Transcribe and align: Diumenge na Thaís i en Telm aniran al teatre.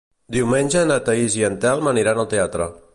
Diumenge 0.35 0.81
na 0.93 0.97
Thaís 1.11 1.37
i 1.43 1.47
en 1.51 1.61
Telm 1.67 1.93
aniran 1.95 2.25
al 2.25 2.33
teatre. 2.37 2.73